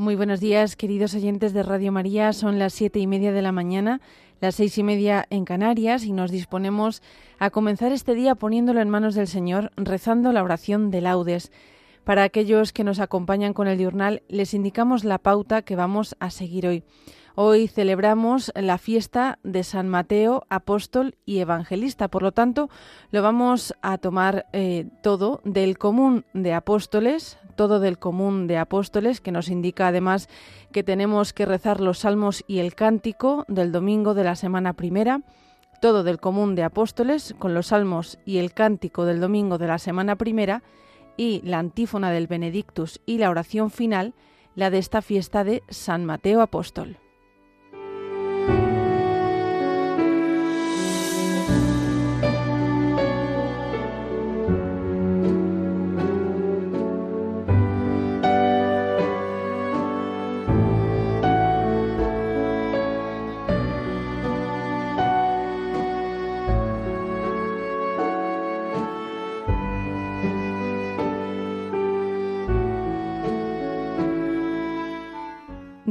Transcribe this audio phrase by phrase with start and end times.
[0.00, 2.32] Muy buenos días, queridos oyentes de Radio María.
[2.32, 4.00] Son las siete y media de la mañana,
[4.40, 7.02] las seis y media en Canarias, y nos disponemos
[7.38, 11.52] a comenzar este día poniéndolo en manos del Señor, rezando la oración de laudes.
[12.04, 16.30] Para aquellos que nos acompañan con el diurnal, les indicamos la pauta que vamos a
[16.30, 16.82] seguir hoy.
[17.36, 22.08] Hoy celebramos la fiesta de San Mateo, apóstol y evangelista.
[22.08, 22.68] Por lo tanto,
[23.12, 29.20] lo vamos a tomar eh, todo del común de apóstoles, todo del común de apóstoles,
[29.20, 30.28] que nos indica además
[30.72, 35.22] que tenemos que rezar los salmos y el cántico del domingo de la semana primera,
[35.80, 39.78] todo del común de apóstoles, con los salmos y el cántico del domingo de la
[39.78, 40.62] semana primera,
[41.20, 44.14] y la antífona del Benedictus y la oración final,
[44.54, 46.96] la de esta fiesta de San Mateo Apóstol.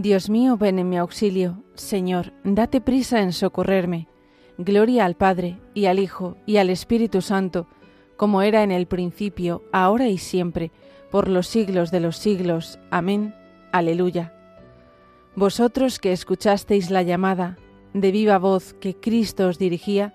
[0.02, 1.62] Dios mío, ven en mi auxilio.
[1.74, 4.08] Señor, date prisa en socorrerme.
[4.58, 7.68] Gloria al Padre, y al Hijo, y al Espíritu Santo,
[8.16, 10.72] como era en el principio, ahora y siempre,
[11.12, 12.80] por los siglos de los siglos.
[12.92, 13.36] Amén.
[13.72, 14.34] Aleluya.
[15.36, 17.58] Vosotros que escuchasteis la llamada
[17.94, 20.14] de viva voz que Cristo os dirigía,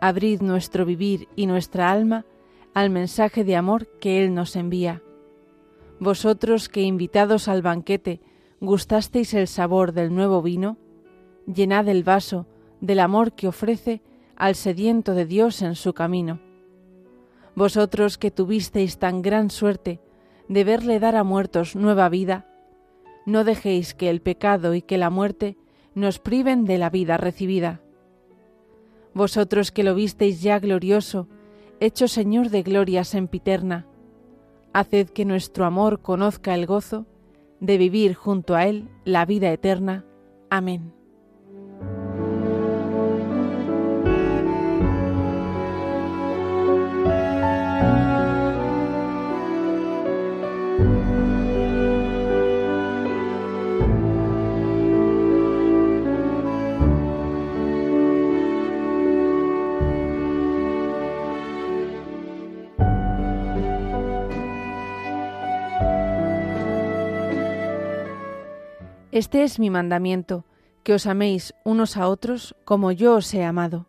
[0.00, 2.24] abrid nuestro vivir y nuestra alma
[2.74, 5.02] al mensaje de amor que Él nos envía.
[6.00, 8.20] Vosotros que invitados al banquete,
[8.62, 10.76] ¿Gustasteis el sabor del nuevo vino?
[11.52, 12.46] Llenad el vaso
[12.80, 14.02] del amor que ofrece
[14.36, 16.38] al sediento de Dios en su camino.
[17.56, 20.00] Vosotros que tuvisteis tan gran suerte
[20.48, 22.46] de verle dar a muertos nueva vida,
[23.26, 25.56] no dejéis que el pecado y que la muerte
[25.96, 27.80] nos priven de la vida recibida.
[29.12, 31.26] Vosotros que lo visteis ya glorioso,
[31.80, 33.88] hecho Señor de gloria sempiterna,
[34.72, 37.06] haced que nuestro amor conozca el gozo
[37.62, 40.04] de vivir junto a Él la vida eterna.
[40.50, 40.92] Amén.
[69.12, 70.46] Este es mi mandamiento,
[70.84, 73.84] que os améis unos a otros como yo os he amado.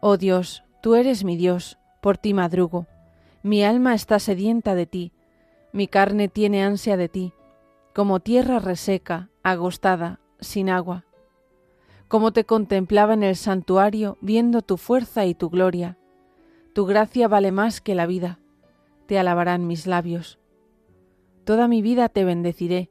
[0.00, 2.86] Oh Dios, tú eres mi Dios, por ti madrugo.
[3.42, 5.12] Mi alma está sedienta de ti,
[5.72, 7.32] mi carne tiene ansia de ti,
[7.94, 11.06] como tierra reseca, agostada, sin agua.
[12.06, 15.96] Como te contemplaba en el santuario, viendo tu fuerza y tu gloria.
[16.74, 18.38] Tu gracia vale más que la vida,
[19.06, 20.38] te alabarán mis labios.
[21.44, 22.90] Toda mi vida te bendeciré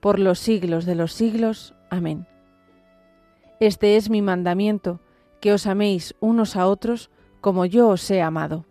[0.00, 1.74] por los siglos de los siglos.
[1.90, 2.26] Amén.
[3.60, 5.00] Este es mi mandamiento,
[5.40, 7.10] que os améis unos a otros
[7.40, 8.66] como yo os he amado.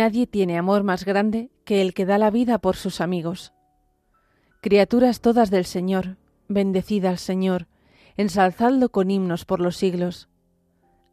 [0.00, 3.52] Nadie tiene amor más grande que el que da la vida por sus amigos.
[4.62, 6.16] Criaturas todas del Señor,
[6.48, 7.68] bendecida al Señor,
[8.16, 10.30] ensalzadlo con himnos por los siglos.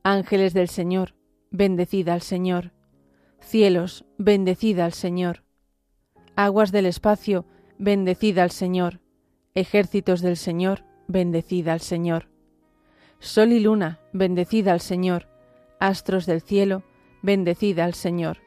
[0.04, 1.16] Ángeles del Señor,
[1.52, 2.72] bendecida al Señor.
[3.42, 5.44] Cielos, bendecida al Señor.
[6.38, 7.46] Aguas del espacio,
[7.78, 9.02] bendecida al Señor.
[9.54, 12.30] Ejércitos del Señor, bendecida al Señor.
[13.20, 15.28] Sol y luna, bendecida al Señor.
[15.78, 16.84] Astros del cielo,
[17.22, 18.47] bendecida al Señor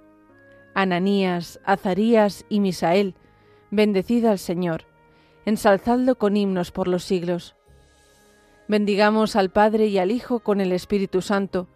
[0.73, 3.15] Ananías, Azarías y Misael,
[3.69, 4.85] bendecid al Señor.
[5.45, 7.55] Ensalzadlo con himnos por los siglos.
[8.67, 11.67] Bendigamos al Padre y al Hijo con el Espíritu Santo,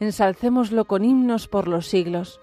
[0.00, 2.40] ensalcémoslo con himnos por los siglos.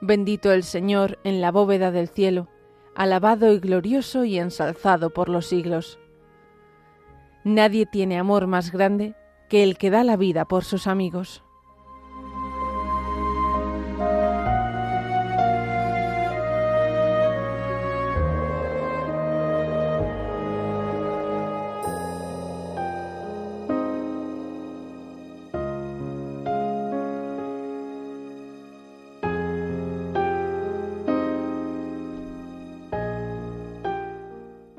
[0.00, 2.48] Bendito el Señor en la bóveda del cielo,
[2.94, 5.98] alabado y glorioso y ensalzado por los siglos.
[7.44, 9.14] Nadie tiene amor más grande
[9.48, 11.43] que el que da la vida por sus amigos.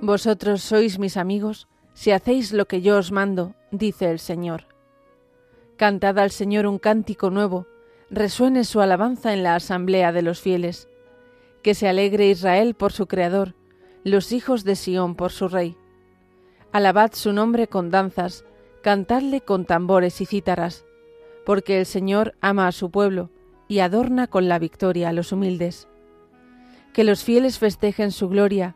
[0.05, 4.67] Vosotros sois mis amigos si hacéis lo que yo os mando, dice el Señor.
[5.77, 7.65] Cantad al Señor un cántico nuevo,
[8.11, 10.87] resuene su alabanza en la asamblea de los fieles.
[11.63, 13.55] Que se alegre Israel por su Creador,
[14.03, 15.75] los hijos de Sión por su Rey.
[16.71, 18.45] Alabad su nombre con danzas,
[18.83, 20.85] cantadle con tambores y cítaras,
[21.47, 23.31] porque el Señor ama a su pueblo
[23.67, 25.87] y adorna con la victoria a los humildes.
[26.93, 28.75] Que los fieles festejen su gloria,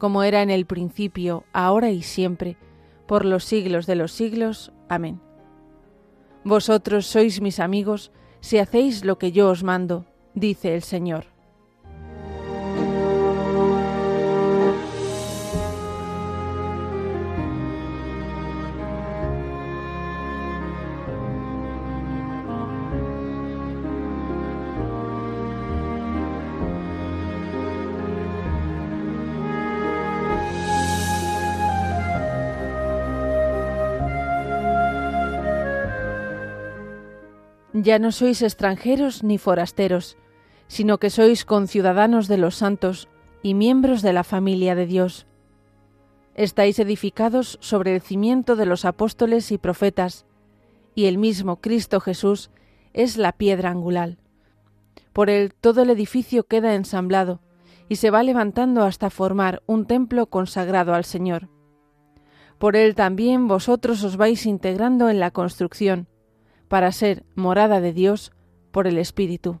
[0.00, 2.56] como era en el principio, ahora y siempre,
[3.06, 4.72] por los siglos de los siglos.
[4.88, 5.20] Amén.
[6.42, 11.26] Vosotros sois mis amigos si hacéis lo que yo os mando, dice el Señor.
[37.72, 40.16] Ya no sois extranjeros ni forasteros,
[40.66, 43.08] sino que sois conciudadanos de los santos
[43.42, 45.26] y miembros de la familia de Dios.
[46.34, 50.26] Estáis edificados sobre el cimiento de los apóstoles y profetas,
[50.94, 52.50] y el mismo Cristo Jesús
[52.92, 54.16] es la piedra angular.
[55.12, 57.40] Por él todo el edificio queda ensamblado
[57.88, 61.48] y se va levantando hasta formar un templo consagrado al Señor.
[62.58, 66.08] Por él también vosotros os vais integrando en la construcción,
[66.70, 68.30] para ser morada de Dios
[68.70, 69.60] por el Espíritu.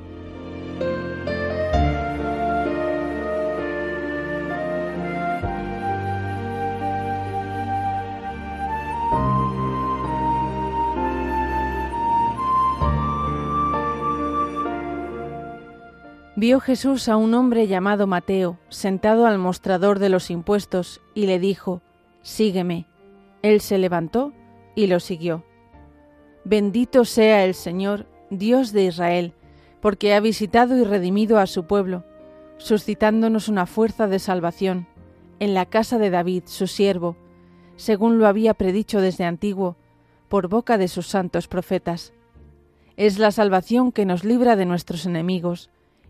[16.41, 21.37] Vio Jesús a un hombre llamado Mateo sentado al mostrador de los impuestos y le
[21.37, 21.83] dijo,
[22.23, 22.87] Sígueme.
[23.43, 24.33] Él se levantó
[24.73, 25.45] y lo siguió.
[26.43, 29.35] Bendito sea el Señor, Dios de Israel,
[29.81, 32.05] porque ha visitado y redimido a su pueblo,
[32.57, 34.87] suscitándonos una fuerza de salvación
[35.39, 37.17] en la casa de David, su siervo,
[37.75, 39.75] según lo había predicho desde antiguo,
[40.27, 42.13] por boca de sus santos profetas.
[42.97, 45.69] Es la salvación que nos libra de nuestros enemigos,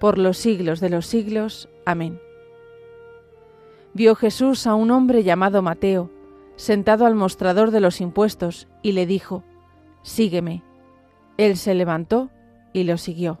[0.00, 1.68] por los siglos de los siglos.
[1.84, 2.20] Amén.
[3.94, 6.10] Vio Jesús a un hombre llamado Mateo,
[6.56, 9.42] sentado al mostrador de los impuestos, y le dijo,
[10.02, 10.62] Sígueme.
[11.38, 12.30] Él se levantó
[12.72, 13.40] y lo siguió.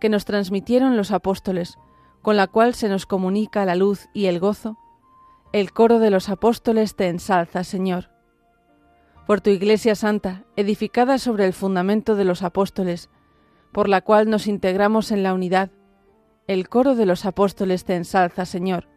[0.00, 1.78] que nos transmitieron los apóstoles,
[2.22, 4.76] con la cual se nos comunica la luz y el gozo,
[5.52, 8.10] el coro de los apóstoles te ensalza, Señor.
[9.26, 13.10] Por tu Iglesia Santa, edificada sobre el fundamento de los apóstoles,
[13.72, 15.70] por la cual nos integramos en la unidad,
[16.46, 18.88] el coro de los apóstoles te ensalza, Señor.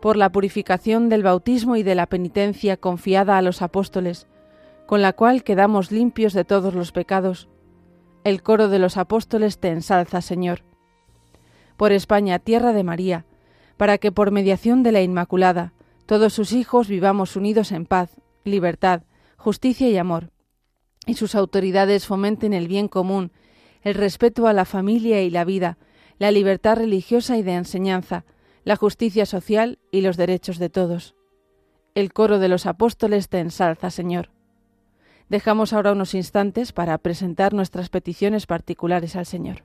[0.00, 4.28] Por la purificación del bautismo y de la penitencia confiada a los apóstoles,
[4.86, 7.48] con la cual quedamos limpios de todos los pecados,
[8.28, 10.62] el coro de los apóstoles te ensalza, Señor.
[11.76, 13.24] Por España, tierra de María,
[13.76, 15.72] para que por mediación de la Inmaculada
[16.04, 19.02] todos sus hijos vivamos unidos en paz, libertad,
[19.36, 20.30] justicia y amor,
[21.06, 23.32] y sus autoridades fomenten el bien común,
[23.82, 25.78] el respeto a la familia y la vida,
[26.18, 28.24] la libertad religiosa y de enseñanza,
[28.64, 31.14] la justicia social y los derechos de todos.
[31.94, 34.30] El coro de los apóstoles te ensalza, Señor.
[35.28, 39.62] Dejamos ahora unos instantes para presentar nuestras peticiones particulares al Señor.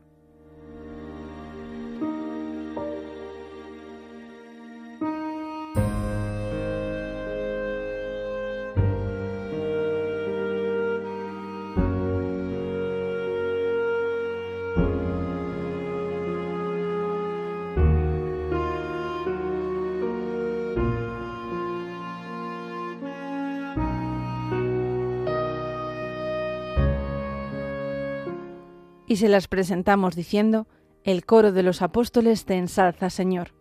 [29.13, 30.65] Y se las presentamos diciendo,
[31.03, 33.53] el coro de los apóstoles te ensalza, Señor.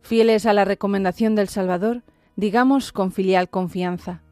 [0.00, 2.02] Fieles a la recomendación del Salvador,
[2.34, 4.22] digamos con filial confianza,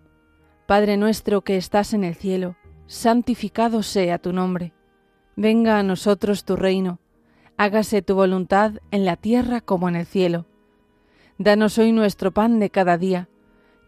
[0.66, 4.72] Padre nuestro que estás en el cielo, santificado sea tu nombre,
[5.36, 6.98] venga a nosotros tu reino,
[7.58, 10.46] hágase tu voluntad en la tierra como en el cielo.
[11.36, 13.28] Danos hoy nuestro pan de cada día.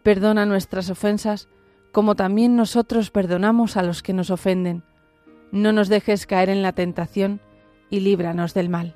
[0.03, 1.49] Perdona nuestras ofensas,
[1.91, 4.83] como también nosotros perdonamos a los que nos ofenden.
[5.53, 7.39] No nos dejes caer en la tentación,
[7.91, 8.95] y líbranos del mal.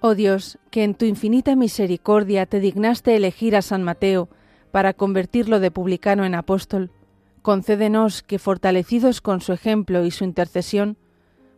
[0.00, 4.30] Oh Dios, que en tu infinita misericordia te dignaste elegir a San Mateo
[4.70, 6.90] para convertirlo de publicano en apóstol,
[7.44, 10.96] concédenos que, fortalecidos con su ejemplo y su intercesión,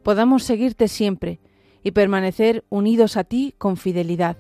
[0.02, 1.38] podamos seguirte siempre
[1.85, 4.37] y permanecer unidos a ti con fidelidad.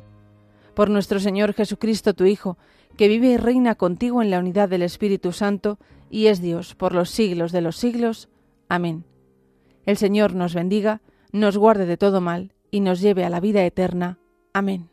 [0.74, 2.58] Por nuestro Señor Jesucristo, tu Hijo,
[2.96, 5.78] que vive y reina contigo en la unidad del Espíritu Santo
[6.10, 8.28] y es Dios por los siglos de los siglos.
[8.68, 9.04] Amén.
[9.84, 11.00] El Señor nos bendiga,
[11.30, 14.18] nos guarde de todo mal y nos lleve a la vida eterna.
[14.52, 14.90] Amén.